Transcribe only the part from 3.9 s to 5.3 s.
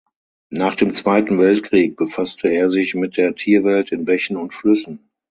in Bächen und Flüssen.